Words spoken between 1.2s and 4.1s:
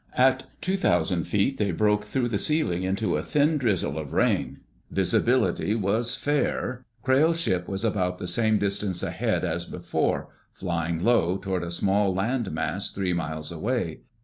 feet they broke through the ceiling into a thin drizzle